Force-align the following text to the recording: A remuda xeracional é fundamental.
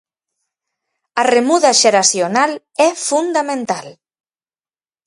A 1.21 1.23
remuda 1.35 1.71
xeracional 1.81 2.51
é 2.87 2.89
fundamental. 3.09 3.87